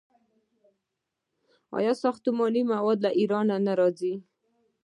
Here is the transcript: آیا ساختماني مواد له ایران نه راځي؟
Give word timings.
آیا 1.77 1.93
ساختماني 2.03 2.61
مواد 2.73 2.97
له 3.05 3.09
ایران 3.19 3.47
نه 3.67 3.73
راځي؟ 3.79 4.13